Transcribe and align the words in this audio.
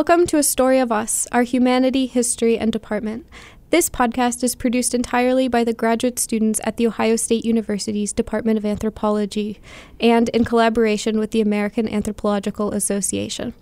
Welcome 0.00 0.26
to 0.28 0.38
A 0.38 0.42
Story 0.42 0.78
of 0.78 0.90
Us, 0.90 1.28
our 1.30 1.42
humanity, 1.42 2.06
history, 2.06 2.56
and 2.56 2.72
department. 2.72 3.26
This 3.68 3.90
podcast 3.90 4.42
is 4.42 4.54
produced 4.54 4.94
entirely 4.94 5.46
by 5.46 5.62
the 5.62 5.74
graduate 5.74 6.18
students 6.18 6.58
at 6.64 6.78
The 6.78 6.86
Ohio 6.86 7.16
State 7.16 7.44
University's 7.44 8.14
Department 8.14 8.56
of 8.56 8.64
Anthropology 8.64 9.60
and 10.00 10.30
in 10.30 10.46
collaboration 10.46 11.18
with 11.18 11.32
the 11.32 11.42
American 11.42 11.86
Anthropological 11.86 12.72
Association. 12.72 13.52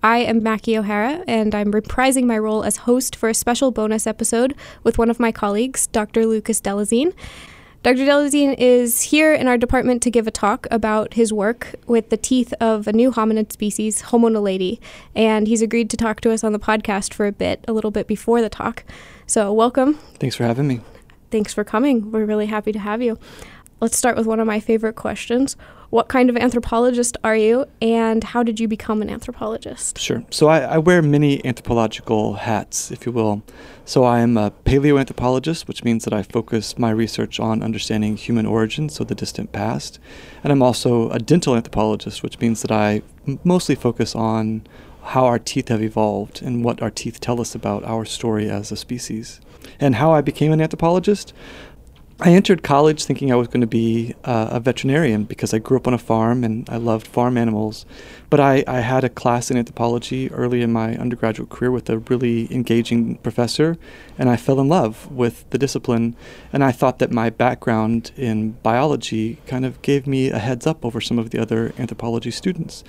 I 0.00 0.18
am 0.18 0.40
Mackie 0.40 0.78
O'Hara, 0.78 1.24
and 1.26 1.52
I'm 1.52 1.72
reprising 1.72 2.26
my 2.26 2.38
role 2.38 2.62
as 2.62 2.76
host 2.76 3.16
for 3.16 3.28
a 3.28 3.34
special 3.34 3.72
bonus 3.72 4.06
episode 4.06 4.54
with 4.84 4.98
one 4.98 5.10
of 5.10 5.18
my 5.18 5.32
colleagues, 5.32 5.88
Dr. 5.88 6.26
Lucas 6.26 6.60
Delezene. 6.60 7.12
Dr. 7.84 7.98
Delezene 7.98 8.56
is 8.58 9.02
here 9.02 9.32
in 9.32 9.46
our 9.46 9.56
department 9.56 10.02
to 10.02 10.10
give 10.10 10.26
a 10.26 10.32
talk 10.32 10.66
about 10.68 11.14
his 11.14 11.32
work 11.32 11.76
with 11.86 12.10
the 12.10 12.16
teeth 12.16 12.52
of 12.60 12.88
a 12.88 12.92
new 12.92 13.12
hominid 13.12 13.52
species, 13.52 14.00
Homo 14.00 14.28
naledi, 14.28 14.80
and 15.14 15.46
he's 15.46 15.62
agreed 15.62 15.88
to 15.90 15.96
talk 15.96 16.20
to 16.22 16.32
us 16.32 16.42
on 16.42 16.52
the 16.52 16.58
podcast 16.58 17.14
for 17.14 17.24
a 17.26 17.32
bit, 17.32 17.64
a 17.68 17.72
little 17.72 17.92
bit 17.92 18.08
before 18.08 18.42
the 18.42 18.48
talk. 18.48 18.82
So, 19.28 19.52
welcome. 19.52 19.94
Thanks 20.18 20.34
for 20.34 20.42
having 20.42 20.66
me. 20.66 20.80
Thanks 21.30 21.54
for 21.54 21.62
coming. 21.62 22.10
We're 22.10 22.24
really 22.24 22.46
happy 22.46 22.72
to 22.72 22.80
have 22.80 23.00
you. 23.00 23.16
Let's 23.80 23.96
start 23.96 24.16
with 24.16 24.26
one 24.26 24.40
of 24.40 24.46
my 24.46 24.58
favorite 24.58 24.96
questions. 24.96 25.56
What 25.90 26.08
kind 26.08 26.28
of 26.28 26.36
anthropologist 26.36 27.16
are 27.22 27.36
you, 27.36 27.64
and 27.80 28.24
how 28.24 28.42
did 28.42 28.58
you 28.58 28.66
become 28.66 29.00
an 29.02 29.08
anthropologist? 29.08 29.98
Sure. 29.98 30.24
So 30.30 30.48
I, 30.48 30.60
I, 30.60 30.78
wear 30.78 31.00
many 31.00 31.42
anthropological 31.46 32.34
hats, 32.34 32.90
if 32.90 33.06
you 33.06 33.12
will. 33.12 33.42
So 33.84 34.02
I 34.02 34.18
am 34.18 34.36
a 34.36 34.50
paleoanthropologist, 34.64 35.68
which 35.68 35.84
means 35.84 36.04
that 36.04 36.12
I 36.12 36.24
focus 36.24 36.76
my 36.76 36.90
research 36.90 37.38
on 37.38 37.62
understanding 37.62 38.16
human 38.16 38.46
origins, 38.46 38.96
so 38.96 39.04
the 39.04 39.14
distant 39.14 39.52
past. 39.52 40.00
And 40.42 40.52
I'm 40.52 40.62
also 40.62 41.08
a 41.10 41.20
dental 41.20 41.54
anthropologist, 41.54 42.22
which 42.22 42.40
means 42.40 42.60
that 42.62 42.72
I 42.72 43.02
mostly 43.44 43.76
focus 43.76 44.14
on 44.14 44.66
how 45.02 45.24
our 45.24 45.38
teeth 45.38 45.68
have 45.68 45.82
evolved 45.82 46.42
and 46.42 46.64
what 46.64 46.82
our 46.82 46.90
teeth 46.90 47.20
tell 47.20 47.40
us 47.40 47.54
about 47.54 47.82
our 47.84 48.04
story 48.04 48.50
as 48.50 48.70
a 48.70 48.76
species. 48.76 49.40
And 49.80 49.94
how 49.94 50.12
I 50.12 50.20
became 50.20 50.52
an 50.52 50.60
anthropologist? 50.60 51.32
I 52.20 52.32
entered 52.32 52.64
college 52.64 53.04
thinking 53.04 53.30
I 53.30 53.36
was 53.36 53.46
going 53.46 53.60
to 53.60 53.66
be 53.68 54.12
uh, 54.24 54.48
a 54.50 54.58
veterinarian 54.58 55.22
because 55.22 55.54
I 55.54 55.58
grew 55.58 55.76
up 55.76 55.86
on 55.86 55.94
a 55.94 55.98
farm 55.98 56.42
and 56.42 56.68
I 56.68 56.76
loved 56.76 57.06
farm 57.06 57.38
animals. 57.38 57.86
But 58.28 58.40
I, 58.40 58.64
I 58.66 58.80
had 58.80 59.04
a 59.04 59.08
class 59.08 59.52
in 59.52 59.56
anthropology 59.56 60.28
early 60.32 60.60
in 60.60 60.72
my 60.72 60.96
undergraduate 60.96 61.48
career 61.48 61.70
with 61.70 61.88
a 61.88 61.98
really 61.98 62.52
engaging 62.52 63.18
professor, 63.18 63.78
and 64.18 64.28
I 64.28 64.34
fell 64.34 64.58
in 64.58 64.68
love 64.68 65.08
with 65.12 65.48
the 65.50 65.58
discipline. 65.58 66.16
And 66.52 66.64
I 66.64 66.72
thought 66.72 66.98
that 66.98 67.12
my 67.12 67.30
background 67.30 68.10
in 68.16 68.52
biology 68.64 69.38
kind 69.46 69.64
of 69.64 69.80
gave 69.82 70.08
me 70.08 70.28
a 70.28 70.40
heads 70.40 70.66
up 70.66 70.84
over 70.84 71.00
some 71.00 71.20
of 71.20 71.30
the 71.30 71.38
other 71.38 71.72
anthropology 71.78 72.32
students. 72.32 72.82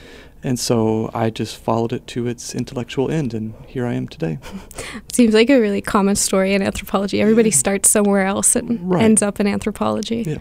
And 0.44 0.60
so 0.60 1.12
I 1.14 1.30
just 1.30 1.58
followed 1.58 1.92
it 1.92 2.08
to 2.08 2.28
its 2.28 2.56
intellectual 2.56 3.12
end, 3.12 3.34
and 3.34 3.54
here 3.68 3.86
I 3.86 3.94
am 3.94 4.08
today. 4.08 4.40
Seems 5.12 5.34
like 5.34 5.50
a 5.50 5.60
really 5.60 5.82
common 5.82 6.16
story 6.16 6.54
in 6.54 6.62
anthropology. 6.62 7.22
Everybody 7.22 7.52
starts 7.52 7.90
somewhere 7.90 8.26
else 8.26 8.56
and 8.56 8.90
right. 8.90 9.04
ends 9.04 9.22
up 9.22 9.40
in 9.40 9.48
anthropology. 9.48 10.24
Yeah. 10.26 10.38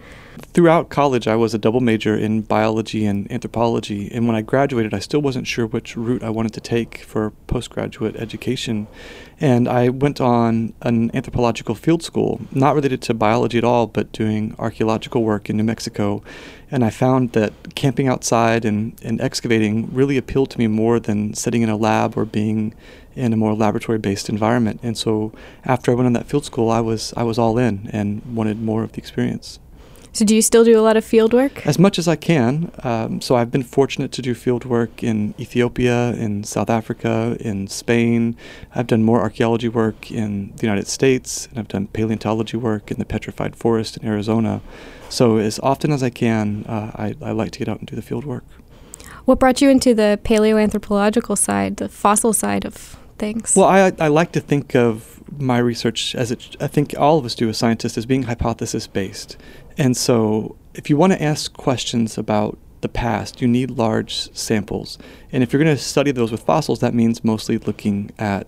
Throughout 0.53 0.89
college, 0.89 1.27
I 1.27 1.35
was 1.35 1.53
a 1.53 1.57
double 1.57 1.81
major 1.81 2.15
in 2.15 2.41
biology 2.41 3.05
and 3.05 3.29
anthropology, 3.31 4.09
and 4.11 4.25
when 4.25 4.37
I 4.37 4.41
graduated, 4.41 4.93
I 4.93 4.99
still 4.99 5.21
wasn't 5.21 5.47
sure 5.47 5.67
which 5.67 5.97
route 5.97 6.23
I 6.23 6.29
wanted 6.29 6.53
to 6.53 6.61
take 6.61 6.99
for 6.99 7.31
postgraduate 7.47 8.15
education. 8.15 8.87
And 9.41 9.69
I 9.69 9.87
went 9.89 10.19
on 10.19 10.73
an 10.81 11.15
anthropological 11.15 11.73
field 11.73 12.03
school, 12.03 12.41
not 12.51 12.75
related 12.75 13.01
to 13.03 13.13
biology 13.13 13.57
at 13.57 13.63
all, 13.63 13.87
but 13.87 14.11
doing 14.11 14.53
archaeological 14.59 15.23
work 15.23 15.49
in 15.49 15.55
New 15.55 15.63
Mexico. 15.63 16.21
And 16.69 16.83
I 16.83 16.89
found 16.89 17.31
that 17.31 17.53
camping 17.75 18.07
outside 18.07 18.65
and, 18.65 18.99
and 19.01 19.21
excavating 19.21 19.93
really 19.93 20.17
appealed 20.17 20.49
to 20.51 20.59
me 20.59 20.67
more 20.67 20.99
than 20.99 21.33
sitting 21.33 21.61
in 21.61 21.69
a 21.69 21.77
lab 21.77 22.17
or 22.17 22.25
being 22.25 22.73
in 23.15 23.31
a 23.31 23.37
more 23.37 23.53
laboratory 23.53 23.97
based 23.97 24.29
environment. 24.29 24.81
And 24.83 24.97
so 24.97 25.31
after 25.63 25.91
I 25.91 25.95
went 25.95 26.07
on 26.07 26.13
that 26.13 26.27
field 26.27 26.45
school, 26.45 26.69
I 26.69 26.81
was, 26.81 27.13
I 27.15 27.23
was 27.23 27.39
all 27.39 27.57
in 27.57 27.89
and 27.93 28.21
wanted 28.35 28.61
more 28.61 28.83
of 28.83 28.91
the 28.91 28.97
experience. 28.97 29.59
So, 30.11 30.25
do 30.25 30.35
you 30.35 30.41
still 30.41 30.63
do 30.63 30.79
a 30.79 30.81
lot 30.81 30.97
of 30.97 31.05
field 31.05 31.33
work? 31.33 31.65
As 31.67 31.77
much 31.77 31.99
as 31.99 32.07
I 32.07 32.15
can. 32.15 32.71
Um, 32.83 33.21
so, 33.21 33.35
I've 33.35 33.51
been 33.51 33.63
fortunate 33.63 34.11
to 34.13 34.21
do 34.21 34.33
field 34.33 34.65
work 34.65 35.03
in 35.03 35.35
Ethiopia, 35.39 36.13
in 36.13 36.43
South 36.43 36.69
Africa, 36.69 37.37
in 37.39 37.67
Spain. 37.67 38.35
I've 38.73 38.87
done 38.87 39.03
more 39.03 39.21
archaeology 39.21 39.69
work 39.69 40.11
in 40.11 40.53
the 40.55 40.63
United 40.63 40.87
States, 40.87 41.47
and 41.47 41.59
I've 41.59 41.67
done 41.67 41.87
paleontology 41.87 42.57
work 42.57 42.91
in 42.91 42.97
the 42.97 43.05
petrified 43.05 43.55
forest 43.55 43.97
in 43.97 44.07
Arizona. 44.07 44.61
So, 45.09 45.37
as 45.37 45.59
often 45.59 45.91
as 45.91 46.01
I 46.01 46.09
can, 46.09 46.65
uh, 46.65 46.91
I, 46.95 47.15
I 47.21 47.31
like 47.31 47.51
to 47.51 47.59
get 47.59 47.69
out 47.69 47.79
and 47.79 47.87
do 47.87 47.95
the 47.95 48.01
field 48.01 48.25
work. 48.25 48.43
What 49.25 49.39
brought 49.39 49.61
you 49.61 49.69
into 49.69 49.93
the 49.93 50.19
paleoanthropological 50.23 51.37
side, 51.37 51.77
the 51.77 51.87
fossil 51.87 52.33
side 52.33 52.65
of 52.65 52.97
things? 53.19 53.55
Well, 53.55 53.67
I, 53.67 53.91
I 53.99 54.07
like 54.07 54.31
to 54.31 54.39
think 54.39 54.75
of 54.75 55.21
my 55.39 55.59
research 55.59 56.15
as 56.15 56.31
it, 56.31 56.55
I 56.59 56.67
think 56.67 56.95
all 56.97 57.19
of 57.19 57.25
us 57.25 57.35
do 57.35 57.49
as 57.49 57.57
scientists 57.57 57.97
as 57.97 58.05
being 58.05 58.23
hypothesis 58.23 58.87
based. 58.87 59.37
And 59.77 59.95
so, 59.95 60.55
if 60.73 60.89
you 60.89 60.97
want 60.97 61.13
to 61.13 61.21
ask 61.21 61.53
questions 61.53 62.17
about 62.17 62.57
the 62.81 62.89
past, 62.89 63.41
you 63.41 63.47
need 63.47 63.71
large 63.71 64.33
samples. 64.35 64.97
And 65.31 65.43
if 65.43 65.51
you're 65.51 65.63
going 65.63 65.75
to 65.75 65.81
study 65.81 66.11
those 66.11 66.31
with 66.31 66.41
fossils, 66.41 66.79
that 66.79 66.93
means 66.93 67.23
mostly 67.23 67.57
looking 67.57 68.11
at 68.17 68.47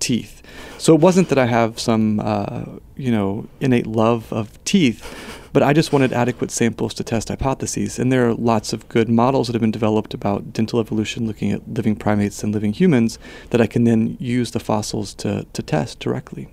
teeth. 0.00 0.42
So 0.78 0.94
it 0.94 1.00
wasn't 1.00 1.28
that 1.28 1.38
I 1.38 1.46
have 1.46 1.78
some, 1.78 2.20
uh, 2.20 2.64
you 2.96 3.10
know, 3.10 3.48
innate 3.60 3.86
love 3.86 4.32
of 4.32 4.62
teeth, 4.64 5.47
but 5.58 5.66
I 5.66 5.72
just 5.72 5.92
wanted 5.92 6.12
adequate 6.12 6.52
samples 6.52 6.94
to 6.94 7.02
test 7.02 7.30
hypotheses. 7.30 7.98
And 7.98 8.12
there 8.12 8.28
are 8.28 8.32
lots 8.32 8.72
of 8.72 8.88
good 8.88 9.08
models 9.08 9.48
that 9.48 9.54
have 9.54 9.60
been 9.60 9.72
developed 9.72 10.14
about 10.14 10.52
dental 10.52 10.78
evolution, 10.78 11.26
looking 11.26 11.50
at 11.50 11.68
living 11.68 11.96
primates 11.96 12.44
and 12.44 12.54
living 12.54 12.72
humans, 12.72 13.18
that 13.50 13.60
I 13.60 13.66
can 13.66 13.82
then 13.82 14.16
use 14.20 14.52
the 14.52 14.60
fossils 14.60 15.14
to, 15.14 15.48
to 15.52 15.60
test 15.60 15.98
directly. 15.98 16.46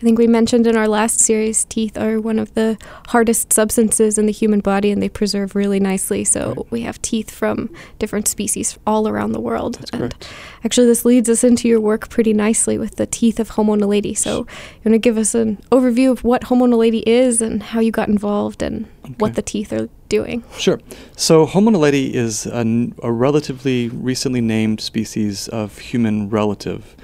I 0.00 0.02
think 0.02 0.18
we 0.18 0.26
mentioned 0.26 0.66
in 0.66 0.78
our 0.78 0.88
last 0.88 1.20
series, 1.20 1.66
teeth 1.66 1.98
are 1.98 2.18
one 2.18 2.38
of 2.38 2.54
the 2.54 2.78
hardest 3.08 3.52
substances 3.52 4.16
in 4.16 4.24
the 4.24 4.32
human 4.32 4.60
body 4.60 4.90
and 4.90 5.02
they 5.02 5.10
preserve 5.10 5.54
really 5.54 5.78
nicely. 5.78 6.24
So 6.24 6.54
right. 6.54 6.70
we 6.72 6.80
have 6.82 7.02
teeth 7.02 7.30
from 7.30 7.68
different 7.98 8.26
species 8.26 8.78
all 8.86 9.06
around 9.06 9.32
the 9.32 9.40
world. 9.40 9.74
That's 9.74 9.90
and 9.90 10.00
correct. 10.00 10.26
actually, 10.64 10.86
this 10.86 11.04
leads 11.04 11.28
us 11.28 11.44
into 11.44 11.68
your 11.68 11.82
work 11.82 12.08
pretty 12.08 12.32
nicely 12.32 12.78
with 12.78 12.96
the 12.96 13.04
teeth 13.04 13.38
of 13.38 13.50
Homo 13.50 13.76
naledi. 13.76 14.16
So 14.16 14.38
you 14.38 14.90
want 14.90 14.94
to 14.94 14.98
give 14.98 15.18
us 15.18 15.34
an 15.34 15.58
overview 15.70 16.10
of 16.10 16.24
what 16.24 16.44
Homo 16.44 16.66
naledi 16.66 17.02
is 17.04 17.42
and 17.42 17.62
how 17.62 17.80
you 17.80 17.92
got 17.92 18.08
involved 18.08 18.62
and 18.62 18.88
okay. 19.04 19.14
what 19.18 19.34
the 19.34 19.42
teeth 19.42 19.70
are 19.70 19.90
doing? 20.08 20.42
Sure. 20.56 20.80
So 21.14 21.44
Homo 21.44 21.72
naledi 21.72 22.14
is 22.14 22.46
a, 22.46 22.64
a 23.02 23.12
relatively 23.12 23.90
recently 23.90 24.40
named 24.40 24.80
species 24.80 25.46
of 25.48 25.76
human 25.76 26.30
relative. 26.30 26.96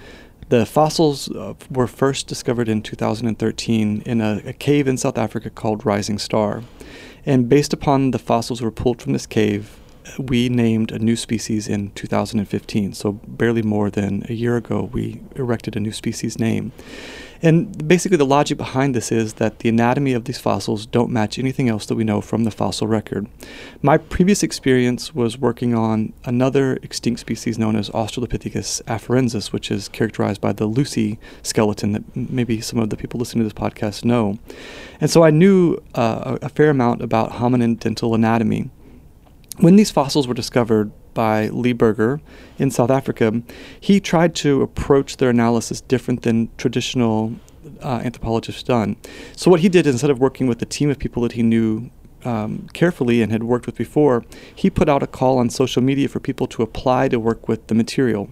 The 0.49 0.65
fossils 0.65 1.29
uh, 1.31 1.55
were 1.71 1.89
first 1.89 2.29
discovered 2.29 2.69
in 2.69 2.81
2013 2.81 4.03
in 4.07 4.21
a, 4.21 4.43
a, 4.47 4.53
cave 4.53 4.87
in 4.87 4.97
South 4.97 5.19
Africa 5.19 5.51
called 5.51 5.85
Rising 5.85 6.19
Star. 6.19 6.63
And 7.25 7.49
based 7.49 7.73
upon 7.73 8.13
the 8.13 8.21
fossils 8.21 8.63
were 8.63 8.71
pulled 8.71 9.03
from 9.03 9.13
this 9.13 9.27
cave, 9.27 9.77
we 10.19 10.49
named 10.49 10.93
a 10.93 11.01
new 11.01 11.17
species 11.17 11.67
in 11.67 11.91
2015. 11.93 12.93
So, 12.93 13.13
barely 13.13 13.63
more 13.63 13.91
than 13.91 14.25
a 14.29 14.35
year 14.35 14.57
ago, 14.57 14.89
we 14.93 15.21
erected 15.35 15.75
a 15.75 15.81
new 15.81 15.91
species 15.91 16.39
name. 16.39 16.71
And 17.47 17.87
basically, 17.87 18.17
the 18.17 18.27
logic 18.27 18.59
behind 18.59 18.93
this 18.93 19.13
is 19.13 19.35
that 19.35 19.61
the 19.61 19.69
anatomy 19.69 20.15
of 20.15 20.25
these 20.25 20.37
fossils 20.37 20.85
don't 20.85 21.13
match 21.13 21.39
anything 21.39 21.69
else 21.69 21.87
that 21.87 21.95
we 21.95 22.03
know 22.03 22.21
from 22.21 22.43
the 22.43 22.51
fossil 22.51 22.89
record. 22.89 23.29
My 23.83 23.99
previous 23.99 24.43
experience 24.43 25.15
was 25.15 25.39
working 25.39 25.73
on 25.73 26.13
another 26.25 26.77
extinct 26.83 27.21
species 27.21 27.57
known 27.57 27.77
as 27.77 27.89
Australopithecus 27.91 28.83
afarensis, 28.87 29.53
which 29.53 29.71
is 29.71 29.87
characterized 29.87 30.41
by 30.41 30.53
the 30.53 30.67
Lucy 30.67 31.21
skeleton 31.45 31.93
that 31.93 32.17
maybe 32.17 32.61
some 32.61 32.81
of 32.81 32.91
the 32.91 32.97
people 32.97 33.21
listening 33.21 33.49
to 33.49 33.55
this 33.55 33.63
podcast 33.63 34.05
know. 34.05 34.41
And 35.01 35.09
so 35.09 35.23
I 35.23 35.31
knew 35.31 35.81
uh, 35.95 36.39
a 36.43 36.49
fair 36.49 36.71
amount 36.71 37.01
about 37.01 37.35
hominin 37.35 37.79
dental 37.79 38.13
anatomy. 38.17 38.71
When 39.59 39.77
these 39.77 39.93
fossils 39.93 40.27
were 40.27 40.35
discovered, 40.35 40.91
by 41.17 41.49
Lee 41.49 41.73
Berger 41.73 42.21
in 42.59 42.71
South 42.71 42.91
Africa, 42.91 43.43
he 43.81 43.99
tried 43.99 44.37
to 44.37 44.63
approach 44.63 45.17
their 45.17 45.31
analysis 45.31 45.81
different 45.81 46.23
than 46.23 46.49
traditional 46.59 47.35
uh, 47.83 48.03
anthropologists 48.05 48.63
done. 48.63 48.97
So 49.35 49.51
what 49.51 49.61
he 49.61 49.69
did, 49.69 49.87
instead 49.87 50.11
of 50.11 50.21
working 50.21 50.47
with 50.47 50.63
a 50.63 50.67
team 50.67 50.91
of 50.91 50.99
people 50.99 51.23
that 51.23 51.33
he 51.33 51.43
knew 51.43 51.91
um, 52.25 52.69
carefully 52.73 53.23
and 53.23 53.33
had 53.33 53.45
worked 53.45 53.67
with 53.67 53.77
before, 53.77 54.25
he 54.55 54.71
put 54.71 54.89
out 54.89 55.03
a 55.03 55.07
call 55.07 55.39
on 55.39 55.51
social 55.51 55.83
media 55.83 56.09
for 56.09 56.21
people 56.21 56.47
to 56.49 56.63
apply 56.63 57.09
to 57.09 57.19
work 57.19 57.49
with 57.49 57.67
the 57.67 57.75
material. 57.75 58.31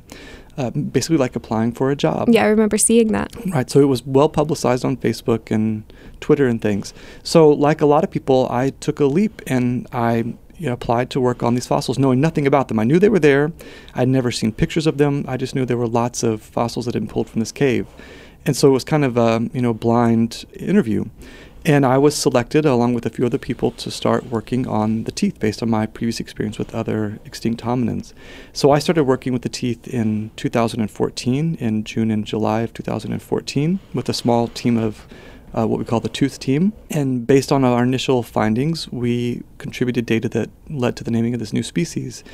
Uh, 0.56 0.70
basically, 0.70 1.16
like 1.16 1.34
applying 1.34 1.72
for 1.72 1.90
a 1.90 1.96
job. 1.96 2.28
Yeah, 2.28 2.44
I 2.44 2.46
remember 2.46 2.78
seeing 2.78 3.10
that. 3.10 3.32
Right, 3.46 3.68
so 3.68 3.80
it 3.80 3.86
was 3.86 4.06
well 4.06 4.28
publicized 4.28 4.84
on 4.84 4.96
Facebook 4.96 5.50
and 5.50 5.82
Twitter 6.20 6.46
and 6.46 6.62
things. 6.62 6.94
So, 7.24 7.50
like 7.50 7.80
a 7.80 7.86
lot 7.86 8.04
of 8.04 8.10
people, 8.12 8.46
I 8.48 8.70
took 8.70 9.00
a 9.00 9.06
leap 9.06 9.42
and 9.48 9.88
I 9.90 10.36
you 10.58 10.66
know, 10.66 10.72
applied 10.72 11.10
to 11.10 11.20
work 11.20 11.42
on 11.42 11.54
these 11.54 11.66
fossils, 11.66 11.98
knowing 11.98 12.20
nothing 12.20 12.46
about 12.46 12.68
them. 12.68 12.78
I 12.78 12.84
knew 12.84 12.98
they 12.98 13.08
were 13.08 13.18
there. 13.18 13.52
I'd 13.94 14.08
never 14.08 14.30
seen 14.30 14.52
pictures 14.52 14.86
of 14.86 14.98
them. 14.98 15.24
I 15.28 15.36
just 15.36 15.54
knew 15.54 15.64
there 15.64 15.76
were 15.76 15.88
lots 15.88 16.22
of 16.22 16.42
fossils 16.42 16.86
that 16.86 16.94
had 16.94 17.02
been 17.02 17.08
pulled 17.08 17.28
from 17.28 17.40
this 17.40 17.52
cave, 17.52 17.86
and 18.46 18.56
so 18.56 18.68
it 18.68 18.72
was 18.72 18.84
kind 18.84 19.04
of 19.04 19.16
a 19.16 19.48
you 19.52 19.62
know 19.62 19.74
blind 19.74 20.44
interview. 20.54 21.06
And 21.66 21.86
I 21.86 21.96
was 21.96 22.14
selected, 22.14 22.66
along 22.66 22.92
with 22.92 23.06
a 23.06 23.10
few 23.10 23.24
other 23.24 23.38
people, 23.38 23.70
to 23.70 23.90
start 23.90 24.26
working 24.26 24.68
on 24.68 25.04
the 25.04 25.12
teeth 25.12 25.40
based 25.40 25.62
on 25.62 25.70
my 25.70 25.86
previous 25.86 26.20
experience 26.20 26.58
with 26.58 26.74
other 26.74 27.18
extinct 27.24 27.62
hominins. 27.62 28.12
So 28.52 28.70
I 28.70 28.78
started 28.78 29.04
working 29.04 29.32
with 29.32 29.40
the 29.40 29.48
teeth 29.48 29.88
in 29.88 30.30
2014, 30.36 31.54
in 31.54 31.84
June 31.84 32.10
and 32.10 32.26
July 32.26 32.60
of 32.60 32.74
2014, 32.74 33.80
with 33.94 34.10
a 34.10 34.12
small 34.12 34.48
team 34.48 34.76
of 34.76 35.06
uh, 35.56 35.66
what 35.66 35.78
we 35.78 35.84
call 35.84 36.00
the 36.00 36.08
tooth 36.08 36.38
team. 36.38 36.72
And 36.90 37.26
based 37.26 37.52
on 37.52 37.64
our 37.64 37.82
initial 37.82 38.22
findings, 38.22 38.90
we 38.90 39.42
contributed 39.58 40.06
data 40.06 40.28
that 40.30 40.50
led 40.68 40.96
to 40.96 41.04
the 41.04 41.10
naming 41.10 41.34
of 41.34 41.40
this 41.40 41.52
new 41.52 41.62
species. 41.62 42.24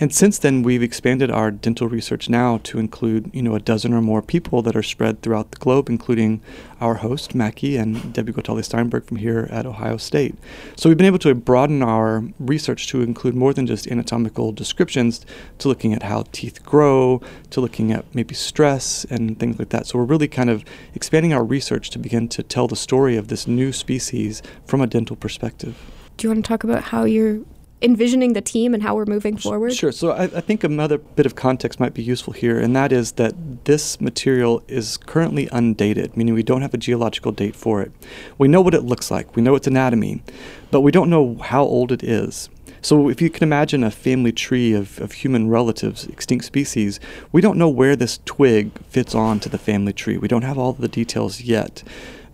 And 0.00 0.12
since 0.12 0.38
then, 0.38 0.64
we've 0.64 0.82
expanded 0.82 1.30
our 1.30 1.52
dental 1.52 1.88
research 1.88 2.28
now 2.28 2.58
to 2.64 2.80
include, 2.80 3.30
you 3.32 3.42
know, 3.42 3.54
a 3.54 3.60
dozen 3.60 3.94
or 3.94 4.00
more 4.00 4.22
people 4.22 4.60
that 4.62 4.74
are 4.74 4.82
spread 4.82 5.22
throughout 5.22 5.52
the 5.52 5.56
globe, 5.58 5.88
including 5.88 6.40
our 6.80 6.94
host, 6.94 7.34
Mackie, 7.34 7.76
and 7.76 8.12
Debbie 8.12 8.32
Guatelli-Steinberg 8.32 9.04
from 9.04 9.18
here 9.18 9.48
at 9.52 9.66
Ohio 9.66 9.96
State. 9.96 10.34
So 10.76 10.88
we've 10.88 10.98
been 10.98 11.06
able 11.06 11.20
to 11.20 11.34
broaden 11.34 11.80
our 11.80 12.24
research 12.40 12.88
to 12.88 13.02
include 13.02 13.36
more 13.36 13.54
than 13.54 13.68
just 13.68 13.86
anatomical 13.86 14.50
descriptions, 14.50 15.24
to 15.58 15.68
looking 15.68 15.94
at 15.94 16.02
how 16.02 16.24
teeth 16.32 16.64
grow, 16.64 17.22
to 17.50 17.60
looking 17.60 17.92
at 17.92 18.04
maybe 18.14 18.34
stress 18.34 19.04
and 19.10 19.38
things 19.38 19.60
like 19.60 19.68
that. 19.68 19.86
So 19.86 19.98
we're 19.98 20.06
really 20.06 20.28
kind 20.28 20.50
of 20.50 20.64
expanding 20.94 21.32
our 21.32 21.44
research 21.44 21.90
to 21.90 22.00
begin 22.00 22.28
to 22.30 22.42
tell 22.42 22.66
the 22.66 22.74
story 22.74 23.16
of 23.16 23.28
this 23.28 23.46
new 23.46 23.72
species 23.72 24.42
from 24.66 24.80
a 24.80 24.88
dental 24.88 25.14
perspective. 25.14 25.76
Do 26.16 26.26
you 26.26 26.34
want 26.34 26.44
to 26.44 26.48
talk 26.48 26.64
about 26.64 26.82
how 26.82 27.04
you're 27.04 27.40
envisioning 27.82 28.32
the 28.32 28.40
team 28.40 28.72
and 28.74 28.82
how 28.82 28.94
we're 28.94 29.04
moving 29.04 29.36
forward? 29.36 29.74
Sure. 29.74 29.92
So 29.92 30.12
I, 30.12 30.24
I, 30.24 30.40
think 30.40 30.64
another 30.64 30.98
bit 30.98 31.26
of 31.26 31.34
context 31.34 31.78
might 31.78 31.94
be 31.94 32.02
useful 32.02 32.32
here, 32.32 32.58
and 32.58 32.74
that 32.74 32.92
is 32.92 33.12
that 33.12 33.64
this 33.64 34.00
material 34.00 34.62
is 34.68 34.96
currently 34.96 35.48
undated, 35.52 36.16
meaning 36.16 36.34
we 36.34 36.42
don't 36.42 36.62
have 36.62 36.74
a 36.74 36.78
geological 36.78 37.32
date 37.32 37.56
for 37.56 37.82
it. 37.82 37.92
We 38.38 38.48
know 38.48 38.60
what 38.60 38.74
it 38.74 38.82
looks 38.82 39.10
like, 39.10 39.36
we 39.36 39.42
know 39.42 39.54
its 39.54 39.66
anatomy, 39.66 40.22
but 40.70 40.80
we 40.80 40.90
don't 40.90 41.10
know 41.10 41.36
how 41.36 41.62
old 41.62 41.92
it 41.92 42.02
is. 42.02 42.48
So 42.84 43.08
if 43.08 43.22
you 43.22 43.30
can 43.30 43.42
imagine 43.42 43.82
a 43.82 43.90
family 43.90 44.30
tree 44.30 44.74
of, 44.74 45.00
of 45.00 45.12
human 45.12 45.48
relatives, 45.48 46.04
extinct 46.04 46.44
species, 46.44 47.00
we 47.32 47.40
don't 47.40 47.56
know 47.56 47.68
where 47.68 47.96
this 47.96 48.20
twig 48.26 48.78
fits 48.88 49.14
onto 49.14 49.48
the 49.48 49.56
family 49.56 49.94
tree. 49.94 50.18
We 50.18 50.28
don't 50.28 50.42
have 50.42 50.58
all 50.58 50.74
the 50.74 50.86
details 50.86 51.40
yet. 51.40 51.82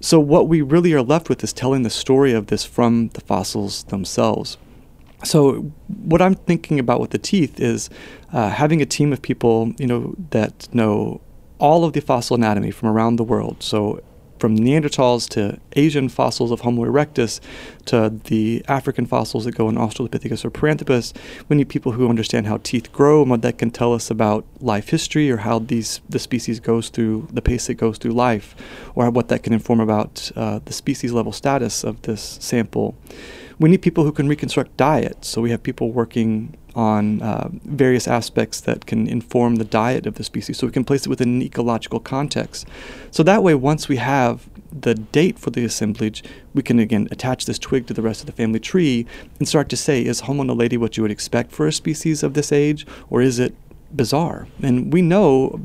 So 0.00 0.18
what 0.18 0.48
we 0.48 0.60
really 0.60 0.92
are 0.92 1.02
left 1.02 1.28
with 1.28 1.44
is 1.44 1.52
telling 1.52 1.84
the 1.84 1.90
story 1.90 2.32
of 2.32 2.48
this 2.48 2.64
from 2.64 3.10
the 3.10 3.20
fossils 3.20 3.84
themselves. 3.84 4.56
So 5.24 5.72
what 6.04 6.22
I'm 6.22 6.34
thinking 6.34 6.78
about 6.78 7.00
with 7.00 7.10
the 7.10 7.18
teeth 7.18 7.60
is 7.60 7.90
uh, 8.32 8.48
having 8.48 8.80
a 8.80 8.86
team 8.86 9.12
of 9.12 9.20
people, 9.20 9.72
you 9.78 9.86
know, 9.86 10.14
that 10.30 10.72
know 10.74 11.20
all 11.58 11.84
of 11.84 11.92
the 11.92 12.00
fossil 12.00 12.36
anatomy 12.36 12.70
from 12.70 12.88
around 12.88 13.16
the 13.16 13.24
world. 13.24 13.62
So 13.62 14.02
from 14.40 14.56
Neanderthals 14.56 15.28
to 15.28 15.60
Asian 15.76 16.08
fossils 16.08 16.50
of 16.50 16.60
Homo 16.60 16.84
erectus 16.86 17.40
to 17.84 18.08
the 18.24 18.64
African 18.66 19.04
fossils 19.04 19.44
that 19.44 19.54
go 19.54 19.68
in 19.68 19.76
Australopithecus 19.76 20.44
or 20.44 20.50
Paranthropus. 20.50 21.14
We 21.48 21.56
need 21.56 21.68
people 21.68 21.92
who 21.92 22.08
understand 22.08 22.46
how 22.46 22.56
teeth 22.62 22.90
grow 22.90 23.20
and 23.20 23.30
what 23.30 23.42
that 23.42 23.58
can 23.58 23.70
tell 23.70 23.92
us 23.92 24.10
about 24.10 24.46
life 24.60 24.88
history 24.88 25.30
or 25.30 25.38
how 25.38 25.58
these 25.58 26.00
the 26.08 26.18
species 26.18 26.58
goes 26.58 26.88
through 26.88 27.28
the 27.30 27.42
pace 27.42 27.68
it 27.68 27.74
goes 27.74 27.98
through 27.98 28.12
life, 28.12 28.56
or 28.94 29.10
what 29.10 29.28
that 29.28 29.42
can 29.42 29.52
inform 29.52 29.80
about 29.80 30.32
uh, 30.34 30.60
the 30.64 30.72
species 30.72 31.12
level 31.12 31.32
status 31.32 31.84
of 31.84 32.00
this 32.02 32.38
sample 32.40 32.96
we 33.60 33.68
need 33.68 33.82
people 33.82 34.04
who 34.04 34.10
can 34.10 34.26
reconstruct 34.26 34.76
diet. 34.76 35.24
So 35.24 35.40
we 35.40 35.50
have 35.50 35.62
people 35.62 35.92
working 35.92 36.56
on 36.74 37.20
uh, 37.20 37.48
various 37.64 38.08
aspects 38.08 38.60
that 38.62 38.86
can 38.86 39.06
inform 39.06 39.56
the 39.56 39.64
diet 39.64 40.06
of 40.06 40.14
the 40.14 40.24
species 40.24 40.56
so 40.56 40.66
we 40.66 40.72
can 40.72 40.84
place 40.84 41.04
it 41.04 41.08
within 41.08 41.28
an 41.36 41.42
ecological 41.42 42.00
context. 42.00 42.66
So 43.10 43.22
that 43.24 43.42
way, 43.42 43.54
once 43.54 43.86
we 43.86 43.96
have 43.96 44.48
the 44.72 44.94
date 44.94 45.38
for 45.38 45.50
the 45.50 45.64
assemblage, 45.64 46.24
we 46.54 46.62
can 46.62 46.78
again 46.78 47.06
attach 47.10 47.44
this 47.44 47.58
twig 47.58 47.86
to 47.88 47.94
the 47.94 48.02
rest 48.02 48.20
of 48.20 48.26
the 48.26 48.32
family 48.32 48.60
tree 48.60 49.06
and 49.38 49.46
start 49.46 49.68
to 49.68 49.76
say, 49.76 50.02
is 50.02 50.20
Homo 50.20 50.42
naledi 50.42 50.78
what 50.78 50.96
you 50.96 51.02
would 51.02 51.10
expect 51.10 51.52
for 51.52 51.66
a 51.66 51.72
species 51.72 52.22
of 52.22 52.32
this 52.32 52.52
age, 52.52 52.86
or 53.10 53.20
is 53.20 53.38
it 53.38 53.54
bizarre? 53.94 54.46
And 54.62 54.90
we 54.90 55.02
know 55.02 55.60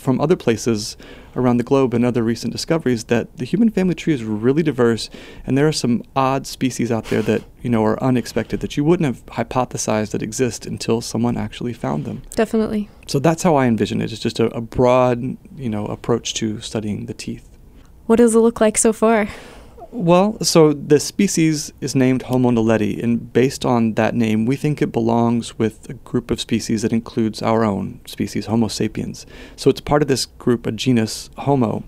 from 0.00 0.20
other 0.20 0.36
places 0.36 0.96
around 1.36 1.58
the 1.58 1.64
globe 1.64 1.94
and 1.94 2.04
other 2.04 2.22
recent 2.22 2.52
discoveries 2.52 3.04
that 3.04 3.36
the 3.36 3.44
human 3.44 3.70
family 3.70 3.94
tree 3.94 4.12
is 4.12 4.24
really 4.24 4.62
diverse 4.62 5.08
and 5.46 5.56
there 5.56 5.68
are 5.68 5.72
some 5.72 6.02
odd 6.16 6.46
species 6.46 6.90
out 6.90 7.04
there 7.04 7.22
that 7.22 7.42
you 7.62 7.70
know 7.70 7.84
are 7.84 8.02
unexpected 8.02 8.60
that 8.60 8.76
you 8.76 8.82
wouldn't 8.82 9.06
have 9.06 9.24
hypothesized 9.26 10.10
that 10.10 10.22
exist 10.22 10.66
until 10.66 11.00
someone 11.00 11.36
actually 11.36 11.72
found 11.72 12.04
them. 12.04 12.22
Definitely. 12.30 12.88
So 13.06 13.18
that's 13.18 13.42
how 13.42 13.56
i 13.56 13.66
envision 13.66 14.00
it 14.00 14.12
it's 14.12 14.20
just 14.20 14.40
a, 14.40 14.46
a 14.56 14.60
broad 14.60 15.36
you 15.56 15.68
know 15.68 15.86
approach 15.86 16.34
to 16.34 16.60
studying 16.60 17.06
the 17.06 17.14
teeth. 17.14 17.48
What 18.06 18.16
does 18.16 18.34
it 18.34 18.40
look 18.40 18.60
like 18.60 18.76
so 18.76 18.92
far 18.92 19.28
well, 19.92 20.38
so 20.42 20.72
the 20.72 21.00
species 21.00 21.72
is 21.80 21.94
named 21.94 22.22
Homo 22.22 22.50
naledi, 22.50 23.02
and 23.02 23.32
based 23.32 23.64
on 23.64 23.94
that 23.94 24.14
name, 24.14 24.46
we 24.46 24.56
think 24.56 24.80
it 24.80 24.92
belongs 24.92 25.58
with 25.58 25.88
a 25.90 25.94
group 25.94 26.30
of 26.30 26.40
species 26.40 26.82
that 26.82 26.92
includes 26.92 27.42
our 27.42 27.64
own 27.64 28.00
species, 28.06 28.46
Homo 28.46 28.68
sapiens. 28.68 29.26
So 29.56 29.70
it's 29.70 29.80
part 29.80 30.02
of 30.02 30.08
this 30.08 30.26
group, 30.26 30.66
a 30.66 30.72
genus 30.72 31.30
Homo. 31.38 31.84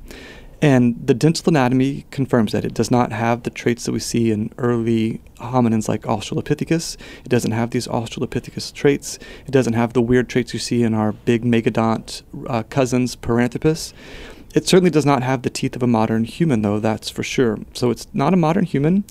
And 0.63 1.05
the 1.05 1.15
dental 1.15 1.49
anatomy 1.49 2.07
confirms 2.13 2.53
that 2.53 2.65
it 2.65 2.73
does 2.73 2.89
not 2.89 3.11
have 3.11 3.43
the 3.43 3.51
traits 3.51 3.85
that 3.85 3.93
we 3.93 3.99
see 3.99 4.31
in 4.31 4.53
early 4.59 5.21
hominins 5.39 5.89
like 5.89 6.03
Australopithecus. 6.03 6.97
It 7.25 7.29
doesn't 7.29 7.51
have 7.51 7.71
these 7.71 7.89
Australopithecus 7.89 8.73
traits. 8.73 9.19
It 9.45 9.51
doesn't 9.51 9.73
have 9.73 9.93
the 9.93 10.01
weird 10.01 10.29
traits 10.29 10.55
you 10.55 10.61
see 10.61 10.85
in 10.85 10.95
our 10.95 11.11
big 11.11 11.45
megadont 11.45 12.23
uh, 12.49 12.63
cousins, 12.71 13.17
Paranthropus. 13.17 13.93
It 14.55 14.69
certainly 14.69 14.91
does 14.91 15.07
not 15.07 15.23
have 15.23 15.43
the 15.43 15.51
teeth 15.51 15.77
of 15.77 15.83
a 15.83 15.87
modern 15.87 16.25
human, 16.25 16.63
though, 16.63 16.79
that's 16.79 17.09
for 17.09 17.23
sure. 17.23 17.59
So 17.73 17.91
it's 17.91 18.07
not 18.13 18.35
a 18.35 18.37
modern 18.37 18.65
human. 18.65 19.05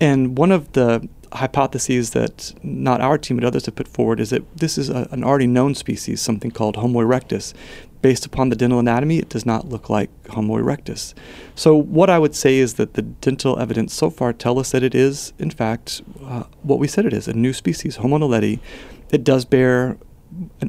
And 0.00 0.38
one 0.38 0.52
of 0.52 0.72
the 0.72 1.08
hypotheses 1.32 2.10
that 2.10 2.54
not 2.62 3.00
our 3.00 3.18
team 3.18 3.36
but 3.36 3.44
others 3.44 3.66
have 3.66 3.76
put 3.76 3.88
forward 3.88 4.20
is 4.20 4.30
that 4.30 4.42
this 4.56 4.78
is 4.78 4.88
a, 4.88 5.08
an 5.10 5.24
already 5.24 5.46
known 5.46 5.74
species, 5.74 6.20
something 6.20 6.50
called 6.50 6.76
Homo 6.76 7.00
erectus. 7.00 7.52
Based 8.00 8.24
upon 8.24 8.48
the 8.48 8.54
dental 8.54 8.78
anatomy, 8.78 9.18
it 9.18 9.28
does 9.28 9.44
not 9.44 9.68
look 9.68 9.90
like 9.90 10.08
Homo 10.28 10.56
erectus. 10.56 11.14
So, 11.56 11.74
what 11.74 12.08
I 12.08 12.18
would 12.20 12.34
say 12.34 12.58
is 12.58 12.74
that 12.74 12.94
the 12.94 13.02
dental 13.02 13.58
evidence 13.58 13.92
so 13.92 14.08
far 14.08 14.32
tell 14.32 14.60
us 14.60 14.70
that 14.70 14.84
it 14.84 14.94
is, 14.94 15.32
in 15.40 15.50
fact, 15.50 16.00
uh, 16.24 16.44
what 16.62 16.78
we 16.78 16.86
said 16.86 17.06
it 17.06 17.12
is 17.12 17.26
a 17.26 17.32
new 17.32 17.52
species, 17.52 17.96
Homo 17.96 18.18
naledi. 18.18 18.60
It 19.10 19.24
does 19.24 19.44
bear 19.44 19.96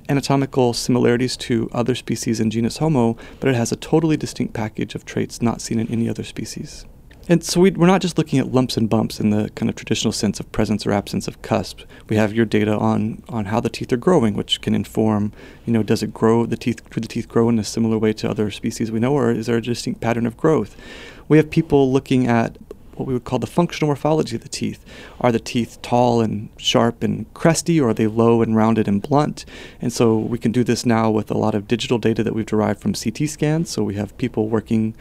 anatomical 0.07 0.73
similarities 0.73 1.35
to 1.37 1.69
other 1.73 1.95
species 1.95 2.39
in 2.39 2.49
genus 2.49 2.77
Homo, 2.77 3.17
but 3.39 3.49
it 3.49 3.55
has 3.55 3.71
a 3.71 3.75
totally 3.75 4.17
distinct 4.17 4.53
package 4.53 4.95
of 4.95 5.05
traits 5.05 5.41
not 5.41 5.61
seen 5.61 5.79
in 5.79 5.91
any 5.91 6.09
other 6.09 6.23
species. 6.23 6.85
And 7.29 7.43
so 7.43 7.61
we, 7.61 7.69
are 7.69 7.85
not 7.85 8.01
just 8.01 8.17
looking 8.17 8.39
at 8.39 8.51
lumps 8.51 8.75
and 8.75 8.89
bumps 8.89 9.19
in 9.19 9.29
the 9.29 9.51
kind 9.51 9.69
of 9.69 9.75
traditional 9.75 10.11
sense 10.11 10.39
of 10.39 10.51
presence 10.51 10.87
or 10.87 10.91
absence 10.91 11.27
of 11.27 11.43
cusp. 11.43 11.81
We 12.09 12.15
have 12.15 12.33
your 12.33 12.45
data 12.47 12.75
on, 12.75 13.21
on 13.29 13.45
how 13.45 13.59
the 13.59 13.69
teeth 13.69 13.93
are 13.93 13.97
growing, 13.97 14.33
which 14.33 14.61
can 14.61 14.73
inform, 14.73 15.31
you 15.63 15.71
know, 15.71 15.83
does 15.83 16.01
it 16.01 16.11
grow, 16.11 16.47
the 16.47 16.57
teeth, 16.57 16.81
do 16.89 16.99
the 16.99 17.07
teeth 17.07 17.29
grow 17.29 17.47
in 17.47 17.59
a 17.59 17.63
similar 17.63 17.99
way 17.99 18.13
to 18.13 18.29
other 18.29 18.49
species 18.49 18.91
we 18.91 18.99
know, 18.99 19.13
or 19.13 19.29
is 19.29 19.45
there 19.45 19.57
a 19.57 19.61
distinct 19.61 20.01
pattern 20.01 20.25
of 20.25 20.37
growth? 20.37 20.75
We 21.27 21.37
have 21.37 21.51
people 21.51 21.93
looking 21.93 22.25
at 22.25 22.57
what 22.99 23.07
we 23.07 23.13
would 23.13 23.23
call 23.23 23.39
the 23.39 23.47
functional 23.47 23.87
morphology 23.87 24.35
of 24.35 24.43
the 24.43 24.49
teeth. 24.49 24.85
Are 25.21 25.31
the 25.31 25.39
teeth 25.39 25.81
tall 25.81 26.21
and 26.21 26.49
sharp 26.57 27.01
and 27.01 27.33
cresty, 27.33 27.81
or 27.81 27.89
are 27.89 27.93
they 27.93 28.07
low 28.07 28.41
and 28.41 28.55
rounded 28.55 28.87
and 28.87 29.01
blunt? 29.01 29.45
And 29.81 29.91
so 29.91 30.17
we 30.17 30.37
can 30.37 30.51
do 30.51 30.63
this 30.63 30.85
now 30.85 31.09
with 31.09 31.31
a 31.31 31.37
lot 31.37 31.55
of 31.55 31.67
digital 31.67 31.97
data 31.97 32.23
that 32.23 32.35
we've 32.35 32.45
derived 32.45 32.81
from 32.81 32.93
CT 32.93 33.29
scans. 33.29 33.69
So 33.69 33.83
we 33.83 33.95
have 33.95 34.17
people 34.17 34.49
working 34.49 34.95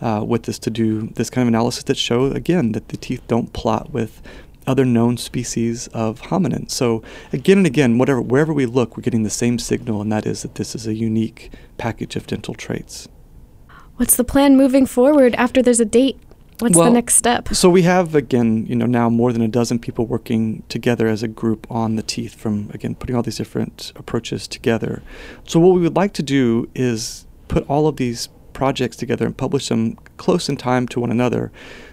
uh, 0.00 0.24
with 0.26 0.42
this 0.42 0.58
to 0.58 0.70
do 0.70 1.08
this 1.14 1.30
kind 1.30 1.42
of 1.42 1.48
analysis 1.48 1.84
that 1.84 1.96
show, 1.96 2.26
again, 2.26 2.72
that 2.72 2.88
the 2.88 2.96
teeth 2.96 3.22
don't 3.28 3.52
plot 3.52 3.90
with 3.90 4.20
other 4.66 4.84
known 4.84 5.16
species 5.16 5.88
of 5.88 6.22
hominin. 6.22 6.70
So 6.70 7.02
again 7.32 7.58
and 7.58 7.66
again, 7.66 7.98
whatever 7.98 8.20
wherever 8.20 8.52
we 8.52 8.66
look, 8.66 8.96
we're 8.96 9.02
getting 9.02 9.22
the 9.22 9.30
same 9.30 9.58
signal, 9.58 10.00
and 10.00 10.10
that 10.10 10.26
is 10.26 10.42
that 10.42 10.54
this 10.54 10.74
is 10.74 10.86
a 10.86 10.94
unique 10.94 11.52
package 11.76 12.16
of 12.16 12.26
dental 12.26 12.54
traits. 12.54 13.08
What's 13.96 14.16
the 14.16 14.24
plan 14.24 14.56
moving 14.56 14.86
forward 14.86 15.34
after 15.36 15.62
there's 15.62 15.80
a 15.80 15.84
date? 15.84 16.18
What's 16.58 16.76
well, 16.76 16.86
the 16.86 16.92
next 16.92 17.16
step? 17.16 17.48
So 17.48 17.68
we 17.68 17.82
have 17.82 18.14
again, 18.14 18.64
you 18.66 18.76
know, 18.76 18.86
now 18.86 19.08
more 19.08 19.32
than 19.32 19.42
a 19.42 19.48
dozen 19.48 19.78
people 19.78 20.06
working 20.06 20.62
together 20.68 21.08
as 21.08 21.22
a 21.22 21.28
group 21.28 21.66
on 21.70 21.96
the 21.96 22.02
teeth 22.02 22.34
from 22.34 22.70
again 22.72 22.94
putting 22.94 23.16
all 23.16 23.22
these 23.22 23.36
different 23.36 23.92
approaches 23.96 24.46
together. 24.46 25.02
So 25.44 25.58
what 25.58 25.74
we 25.74 25.80
would 25.80 25.96
like 25.96 26.12
to 26.14 26.22
do 26.22 26.68
is 26.74 27.26
put 27.48 27.68
all 27.68 27.88
of 27.88 27.96
these 27.96 28.28
projects 28.52 28.96
together 28.96 29.26
and 29.26 29.36
publish 29.36 29.68
them 29.68 29.96
close 30.16 30.48
in 30.48 30.56
time 30.56 30.86
to 30.88 31.00
one 31.00 31.10
another 31.10 31.50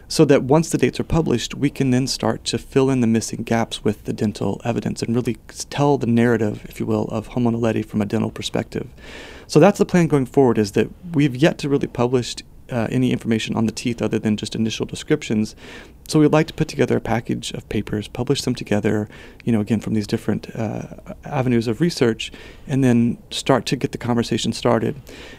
so 0.08 0.26
that 0.26 0.44
once 0.44 0.70
the 0.70 0.78
dates 0.78 1.00
are 1.00 1.06
published, 1.06 1.56
we 1.56 1.70
can 1.70 1.92
then 1.92 2.06
start 2.06 2.44
to 2.44 2.58
fill 2.58 2.90
in 2.90 3.02
the 3.02 3.08
missing 3.08 3.44
gaps 3.44 3.84
with 3.84 4.04
the 4.04 4.14
dental 4.14 4.62
evidence 4.66 5.02
and 5.02 5.16
really 5.16 5.38
tell 5.70 5.98
the 5.98 6.06
narrative, 6.06 6.66
if 6.70 6.80
you 6.80 6.86
will, 6.86 7.06
of 7.06 7.28
Homo 7.28 7.50
naledi 7.50 7.84
from 7.84 8.02
a 8.02 8.06
dental 8.06 8.30
perspective. 8.30 8.88
So 9.48 9.60
that's 9.60 9.78
the 9.78 9.86
plan 9.86 10.08
going 10.08 10.26
forward 10.26 10.58
is 10.58 10.74
that 10.74 10.90
we've 11.14 11.36
yet 11.36 11.58
to 11.60 11.70
really 11.70 11.88
publish 11.88 12.36
uh, 12.72 12.88
any 12.90 13.12
information 13.12 13.56
on 13.56 13.66
the 13.66 13.72
teeth 13.72 14.02
other 14.02 14.20
than 14.20 14.38
just 14.38 14.56
initial 14.56 14.86
descriptions. 14.86 15.56
So 16.08 16.20
we'd 16.20 16.32
like 16.32 16.48
to 16.48 16.54
put 16.54 16.68
together 16.68 16.98
a 16.98 17.02
package 17.02 17.52
of 17.54 17.68
papers, 17.70 18.08
publish 18.08 18.42
them 18.42 18.56
together, 18.56 19.08
you 19.46 19.52
know, 19.52 19.62
again 19.62 19.80
from 19.80 19.94
these 19.94 20.08
different 20.08 20.54
uh, 20.56 20.84
avenues 21.24 21.68
of 21.68 21.80
research, 21.80 22.32
and 22.68 22.84
then 22.84 23.18
start 23.30 23.66
to 23.68 23.76
get 23.76 23.92
the 23.92 23.98
conversation 23.98 24.54
started. 24.54 24.96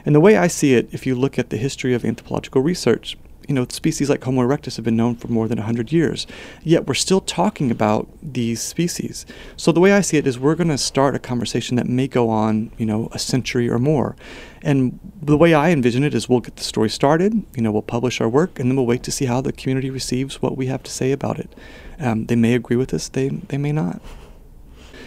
And 0.07 0.15
the 0.15 0.21
way 0.21 0.37
I 0.37 0.47
see 0.47 0.75
it, 0.75 0.89
if 0.93 1.07
you 1.07 1.15
look 1.15 1.39
at 1.39 1.51
the 1.51 1.57
history 1.57 1.95
of 1.95 2.05
anthropological 2.05 2.63
research, 2.63 3.17
You 3.49 3.55
know, 3.55 3.67
species 3.69 4.09
like 4.09 4.23
Homo 4.25 4.43
erectus 4.43 4.77
have 4.77 4.85
been 4.85 4.97
known 4.97 5.17
for 5.17 5.29
more 5.29 5.49
than 5.49 5.59
100 5.59 5.93
years, 5.93 6.27
yet 6.63 6.87
we're 6.87 6.95
still 6.95 7.21
talking 7.21 7.71
about 7.71 8.09
these 8.23 8.61
species. 8.63 9.27
So 9.57 9.73
the 9.73 9.81
way 9.81 9.93
I 9.93 10.01
see 10.01 10.17
it 10.17 10.27
is 10.27 10.39
we're 10.39 10.55
going 10.55 10.69
to 10.69 10.79
start 10.79 11.15
a 11.15 11.19
conversation 11.19 11.77
that 11.77 11.87
may 11.87 12.09
go 12.09 12.29
on, 12.29 12.71
you 12.79 12.87
know, 12.87 13.09
a 13.13 13.19
century 13.19 13.69
or 13.69 13.79
more. 13.79 14.17
And 14.63 14.99
the 15.21 15.37
way 15.37 15.55
I 15.55 15.71
envision 15.71 16.05
it 16.05 16.15
is 16.15 16.29
we'll 16.29 16.41
get 16.41 16.57
the 16.57 16.65
story 16.65 16.89
started, 16.89 17.45
you 17.57 17.63
know, 17.63 17.73
we'll 17.73 17.83
publish 17.83 18.21
our 18.21 18.29
work, 18.29 18.59
and 18.59 18.71
then 18.71 18.77
we'll 18.77 18.87
wait 18.87 19.03
to 19.05 19.11
see 19.11 19.25
how 19.25 19.41
the 19.41 19.53
community 19.53 19.91
receives 19.91 20.41
what 20.41 20.57
we 20.57 20.67
have 20.67 20.83
to 20.85 20.91
say 20.91 21.13
about 21.13 21.39
it. 21.39 21.53
Um, 21.99 22.27
they 22.27 22.37
may 22.37 22.55
agree 22.55 22.77
with 22.77 22.95
us, 22.95 23.09
they, 23.09 23.29
they 23.29 23.59
may 23.59 23.73
not. 23.73 24.01